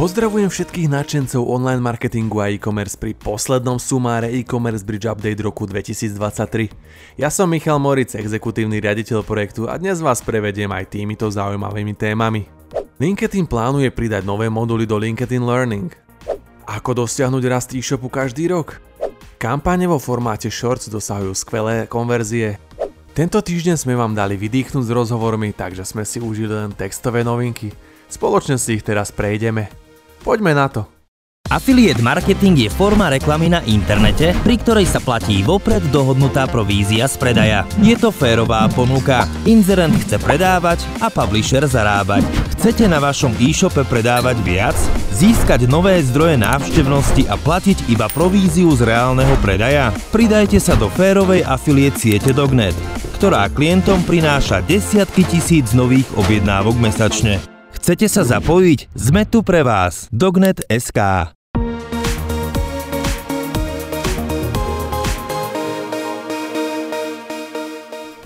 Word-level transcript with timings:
Pozdravujem 0.00 0.48
všetkých 0.48 0.88
nadšencov 0.96 1.44
online 1.44 1.84
marketingu 1.84 2.40
a 2.40 2.48
e-commerce 2.48 2.96
pri 2.96 3.12
poslednom 3.12 3.76
sumáre 3.76 4.32
e-commerce 4.32 4.80
Bridge 4.80 5.04
Update 5.04 5.44
roku 5.44 5.68
2023. 5.68 7.20
Ja 7.20 7.28
som 7.28 7.44
Michal 7.52 7.76
Moric, 7.76 8.16
exekutívny 8.16 8.80
riaditeľ 8.80 9.20
projektu 9.20 9.68
a 9.68 9.76
dnes 9.76 10.00
vás 10.00 10.24
prevediem 10.24 10.72
aj 10.72 10.96
týmito 10.96 11.28
zaujímavými 11.28 11.92
témami. 11.92 12.48
LinkedIn 12.96 13.44
plánuje 13.44 13.92
pridať 13.92 14.24
nové 14.24 14.48
moduly 14.48 14.88
do 14.88 14.96
LinkedIn 14.96 15.44
Learning. 15.44 15.92
Ako 16.64 16.96
dosiahnuť 16.96 17.44
rast 17.44 17.76
e-shopu 17.76 18.08
každý 18.08 18.48
rok? 18.56 18.80
Kampane 19.36 19.84
vo 19.84 20.00
formáte 20.00 20.48
Shorts 20.48 20.88
dosahujú 20.88 21.36
skvelé 21.36 21.84
konverzie. 21.84 22.56
Tento 23.12 23.36
týždeň 23.36 23.76
sme 23.76 24.00
vám 24.00 24.16
dali 24.16 24.40
vydýchnuť 24.40 24.80
s 24.80 24.94
rozhovormi, 24.96 25.52
takže 25.52 25.84
sme 25.84 26.08
si 26.08 26.24
užili 26.24 26.56
len 26.56 26.72
textové 26.72 27.20
novinky. 27.20 27.68
Spoločne 28.08 28.56
si 28.56 28.80
ich 28.80 28.82
teraz 28.82 29.12
prejdeme. 29.12 29.89
Poďme 30.20 30.52
na 30.52 30.68
to. 30.68 30.84
Affiliate 31.50 31.98
marketing 31.98 32.62
je 32.62 32.70
forma 32.70 33.10
reklamy 33.10 33.50
na 33.50 33.58
internete, 33.66 34.38
pri 34.46 34.54
ktorej 34.54 34.86
sa 34.86 35.02
platí 35.02 35.42
vopred 35.42 35.82
dohodnutá 35.90 36.46
provízia 36.46 37.10
z 37.10 37.18
predaja. 37.18 37.66
Je 37.82 37.98
to 37.98 38.14
férová 38.14 38.70
ponuka. 38.70 39.26
Inzerent 39.50 39.90
chce 39.98 40.22
predávať 40.22 40.86
a 41.02 41.10
publisher 41.10 41.66
zarábať. 41.66 42.22
Chcete 42.54 42.86
na 42.86 43.02
vašom 43.02 43.34
e-shope 43.42 43.82
predávať 43.82 44.38
viac? 44.46 44.78
Získať 45.10 45.66
nové 45.66 45.98
zdroje 46.06 46.38
návštevnosti 46.38 47.26
a 47.26 47.34
platiť 47.34 47.90
iba 47.90 48.06
províziu 48.06 48.70
z 48.78 48.86
reálneho 48.86 49.34
predaja? 49.42 49.90
Pridajte 50.14 50.62
sa 50.62 50.78
do 50.78 50.86
férovej 50.86 51.42
affiliate 51.42 51.98
siete 51.98 52.30
Dognet, 52.30 52.78
ktorá 53.18 53.50
klientom 53.50 54.06
prináša 54.06 54.62
desiatky 54.62 55.26
tisíc 55.26 55.74
nových 55.74 56.06
objednávok 56.14 56.78
mesačne. 56.78 57.42
Chcete 57.80 58.12
sa 58.12 58.28
zapojiť? 58.28 58.92
Sme 58.92 59.24
tu 59.24 59.40
pre 59.40 59.64
vás. 59.64 60.04
Dognet.sk 60.12 61.32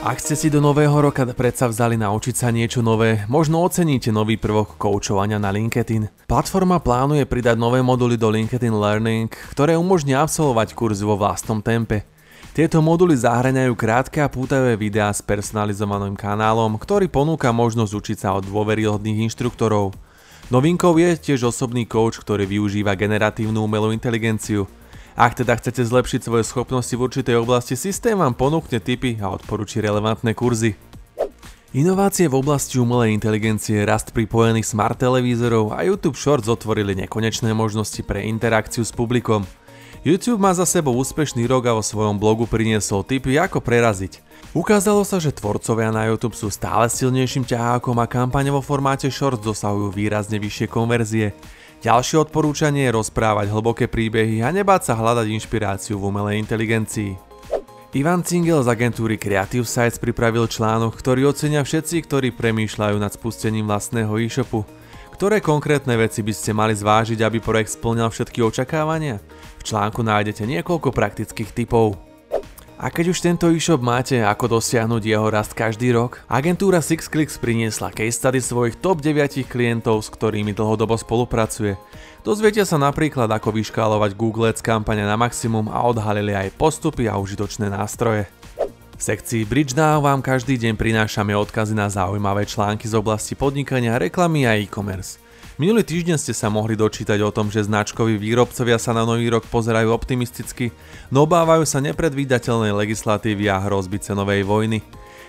Ak 0.00 0.16
ste 0.22 0.38
si 0.38 0.54
do 0.54 0.62
nového 0.62 0.94
roka 0.94 1.26
predsa 1.34 1.66
vzali 1.66 1.98
naučiť 1.98 2.34
sa 2.38 2.54
niečo 2.54 2.78
nové, 2.78 3.26
možno 3.26 3.66
oceníte 3.66 4.14
nový 4.14 4.38
prvok 4.38 4.78
koučovania 4.78 5.42
na 5.42 5.50
LinkedIn. 5.50 6.30
Platforma 6.30 6.78
plánuje 6.78 7.26
pridať 7.26 7.58
nové 7.58 7.82
moduly 7.82 8.14
do 8.14 8.30
LinkedIn 8.30 8.70
Learning, 8.70 9.26
ktoré 9.50 9.74
umožnia 9.74 10.22
absolvovať 10.22 10.78
kurzy 10.78 11.02
vo 11.02 11.18
vlastnom 11.18 11.58
tempe. 11.58 12.06
Tieto 12.50 12.82
moduly 12.82 13.14
zahraňajú 13.14 13.78
krátke 13.78 14.18
a 14.18 14.26
pútavé 14.26 14.74
videá 14.74 15.14
s 15.14 15.22
personalizovaným 15.22 16.18
kanálom, 16.18 16.74
ktorý 16.82 17.06
ponúka 17.06 17.54
možnosť 17.54 17.92
učiť 17.94 18.18
sa 18.26 18.34
od 18.34 18.42
dôveryhodných 18.50 19.30
inštruktorov. 19.30 19.94
Novinkou 20.50 20.98
je 20.98 21.14
tiež 21.14 21.46
osobný 21.46 21.86
coach, 21.86 22.18
ktorý 22.18 22.50
využíva 22.50 22.98
generatívnu 22.98 23.54
umelú 23.62 23.94
inteligenciu. 23.94 24.66
Ak 25.14 25.38
teda 25.38 25.54
chcete 25.62 25.86
zlepšiť 25.86 26.26
svoje 26.26 26.42
schopnosti 26.42 26.90
v 26.90 27.06
určitej 27.06 27.38
oblasti, 27.38 27.78
systém 27.78 28.18
vám 28.18 28.34
ponúkne 28.34 28.82
tipy 28.82 29.14
a 29.22 29.30
odporúči 29.30 29.78
relevantné 29.78 30.34
kurzy. 30.34 30.74
Inovácie 31.70 32.26
v 32.26 32.34
oblasti 32.34 32.82
umelej 32.82 33.14
inteligencie, 33.14 33.86
rast 33.86 34.10
pripojených 34.10 34.66
smart 34.66 34.98
televízorov 34.98 35.70
a 35.70 35.86
YouTube 35.86 36.18
Shorts 36.18 36.50
otvorili 36.50 36.98
nekonečné 36.98 37.54
možnosti 37.54 38.02
pre 38.02 38.26
interakciu 38.26 38.82
s 38.82 38.90
publikom– 38.90 39.46
YouTube 40.00 40.40
má 40.40 40.48
za 40.56 40.64
sebou 40.64 40.96
úspešný 40.96 41.44
rok 41.44 41.68
a 41.68 41.76
vo 41.76 41.84
svojom 41.84 42.16
blogu 42.16 42.48
priniesol 42.48 43.04
tipy 43.04 43.36
ako 43.36 43.60
preraziť. 43.60 44.24
Ukázalo 44.56 45.04
sa, 45.04 45.20
že 45.20 45.28
tvorcovia 45.28 45.92
na 45.92 46.08
YouTube 46.08 46.32
sú 46.32 46.48
stále 46.48 46.88
silnejším 46.88 47.44
ťahákom 47.44 48.00
a 48.00 48.08
kampane 48.08 48.48
vo 48.48 48.64
formáte 48.64 49.12
Shorts 49.12 49.44
dosahujú 49.44 49.92
výrazne 49.92 50.40
vyššie 50.40 50.72
konverzie. 50.72 51.36
Ďalšie 51.84 52.16
odporúčanie 52.16 52.88
je 52.88 52.96
rozprávať 52.96 53.52
hlboké 53.52 53.92
príbehy 53.92 54.40
a 54.40 54.48
nebáť 54.48 54.88
sa 54.88 54.96
hľadať 54.96 55.36
inšpiráciu 55.36 56.00
v 56.00 56.06
umelej 56.08 56.40
inteligencii. 56.48 57.20
Ivan 57.92 58.24
Cingel 58.24 58.64
z 58.64 58.72
agentúry 58.72 59.20
Creative 59.20 59.68
Sites 59.68 60.00
pripravil 60.00 60.48
článok, 60.48 60.96
ktorý 60.96 61.28
ocenia 61.28 61.60
všetci, 61.60 62.08
ktorí 62.08 62.32
premýšľajú 62.32 62.96
nad 62.96 63.12
spustením 63.12 63.68
vlastného 63.68 64.16
e-shopu. 64.16 64.64
Ktoré 65.12 65.44
konkrétne 65.44 66.00
veci 66.00 66.24
by 66.24 66.32
ste 66.32 66.56
mali 66.56 66.72
zvážiť, 66.72 67.20
aby 67.20 67.44
projekt 67.44 67.76
splňal 67.76 68.08
všetky 68.08 68.40
očakávania? 68.40 69.20
V 69.60 69.68
článku 69.68 70.00
nájdete 70.00 70.48
niekoľko 70.48 70.88
praktických 70.88 71.52
typov. 71.52 72.00
A 72.80 72.88
keď 72.88 73.12
už 73.12 73.20
tento 73.20 73.44
e-shop 73.52 73.84
máte, 73.84 74.24
ako 74.24 74.56
dosiahnuť 74.56 75.02
jeho 75.04 75.28
rast 75.28 75.52
každý 75.52 75.92
rok, 75.92 76.24
agentúra 76.32 76.80
SixClicks 76.80 77.36
priniesla 77.36 77.92
case 77.92 78.16
study 78.16 78.40
svojich 78.40 78.80
top 78.80 79.04
9 79.04 79.44
klientov, 79.44 80.00
s 80.00 80.08
ktorými 80.08 80.56
dlhodobo 80.56 80.96
spolupracuje. 80.96 81.76
Dozviete 82.24 82.64
sa 82.64 82.80
napríklad, 82.80 83.28
ako 83.28 83.52
vyškálovať 83.52 84.16
Google 84.16 84.48
Ads 84.48 84.64
kampane 84.64 85.04
na 85.04 85.20
maximum 85.20 85.68
a 85.68 85.84
odhalili 85.84 86.32
aj 86.32 86.56
postupy 86.56 87.04
a 87.04 87.20
užitočné 87.20 87.68
nástroje. 87.68 88.24
V 88.96 89.02
sekcii 89.04 89.44
Bridge 89.44 89.76
Now 89.76 90.00
vám 90.00 90.24
každý 90.24 90.56
deň 90.56 90.80
prinášame 90.80 91.36
odkazy 91.36 91.76
na 91.76 91.92
zaujímavé 91.92 92.48
články 92.48 92.88
z 92.88 92.96
oblasti 92.96 93.36
podnikania, 93.36 94.00
reklamy 94.00 94.48
a 94.48 94.56
e-commerce. 94.56 95.20
Minulý 95.60 95.84
týždeň 95.84 96.16
ste 96.16 96.32
sa 96.32 96.48
mohli 96.48 96.72
dočítať 96.72 97.20
o 97.20 97.28
tom, 97.28 97.52
že 97.52 97.68
značkoví 97.68 98.16
výrobcovia 98.16 98.80
sa 98.80 98.96
na 98.96 99.04
nový 99.04 99.28
rok 99.28 99.44
pozerajú 99.44 99.92
optimisticky, 99.92 100.72
no 101.12 101.28
obávajú 101.28 101.68
sa 101.68 101.84
nepredvídateľnej 101.84 102.72
legislatívy 102.72 103.44
a 103.52 103.60
hrozby 103.68 104.00
cenovej 104.00 104.40
vojny. 104.40 104.80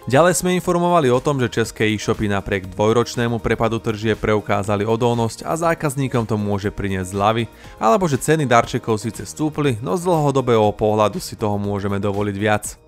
Ďalej 0.08 0.40
sme 0.40 0.56
informovali 0.56 1.12
o 1.12 1.20
tom, 1.20 1.36
že 1.36 1.52
české 1.52 1.92
e-shopy 1.92 2.32
napriek 2.32 2.72
dvojročnému 2.72 3.44
prepadu 3.44 3.84
tržie 3.84 4.16
preukázali 4.16 4.88
odolnosť 4.88 5.44
a 5.44 5.60
zákazníkom 5.60 6.24
to 6.24 6.40
môže 6.40 6.72
priniesť 6.72 7.12
zľavy, 7.12 7.44
alebo 7.76 8.08
že 8.08 8.16
ceny 8.16 8.48
darčekov 8.48 9.04
síce 9.04 9.28
stúpli, 9.28 9.84
no 9.84 10.00
z 10.00 10.08
dlhodobého 10.08 10.72
pohľadu 10.72 11.20
si 11.20 11.36
toho 11.36 11.60
môžeme 11.60 12.00
dovoliť 12.00 12.38
viac. 12.40 12.81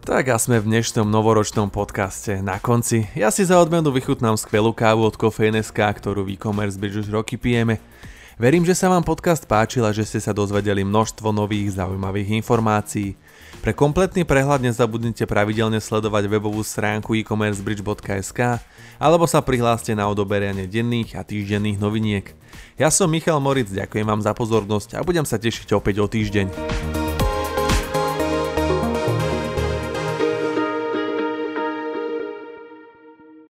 Tak 0.00 0.32
a 0.32 0.40
sme 0.40 0.56
v 0.56 0.72
dnešnom 0.72 1.04
novoročnom 1.04 1.68
podcaste 1.68 2.40
na 2.40 2.56
konci. 2.56 3.04
Ja 3.12 3.28
si 3.28 3.44
za 3.44 3.60
odmenu 3.60 3.92
vychutnám 3.92 4.40
skvelú 4.40 4.72
kávu 4.72 5.04
od 5.04 5.12
Cafe.sk, 5.12 5.76
ktorú 5.76 6.24
v 6.24 6.40
e-commerce 6.40 6.80
Bridge 6.80 7.04
už 7.04 7.12
roky 7.12 7.36
pijeme. 7.36 7.76
Verím, 8.40 8.64
že 8.64 8.72
sa 8.72 8.88
vám 8.88 9.04
podcast 9.04 9.44
páčil 9.44 9.84
a 9.84 9.92
že 9.92 10.08
ste 10.08 10.16
sa 10.16 10.32
dozvedeli 10.32 10.88
množstvo 10.88 11.28
nových 11.36 11.76
zaujímavých 11.76 12.32
informácií. 12.40 13.12
Pre 13.60 13.76
kompletný 13.76 14.24
prehľad 14.24 14.64
nezabudnite 14.64 15.28
pravidelne 15.28 15.76
sledovať 15.84 16.32
webovú 16.32 16.64
stránku 16.64 17.12
e-commercebridge.sk 17.20 18.56
alebo 18.96 19.28
sa 19.28 19.44
prihláste 19.44 19.92
na 19.92 20.08
odoberanie 20.08 20.64
denných 20.64 21.20
a 21.20 21.28
týždenných 21.28 21.76
noviniek. 21.76 22.32
Ja 22.80 22.88
som 22.88 23.12
Michal 23.12 23.36
Moric, 23.44 23.68
ďakujem 23.68 24.08
vám 24.08 24.24
za 24.24 24.32
pozornosť 24.32 24.96
a 24.96 25.04
budem 25.04 25.28
sa 25.28 25.36
tešiť 25.36 25.76
opäť 25.76 26.00
o 26.00 26.08
týždeň. 26.08 26.99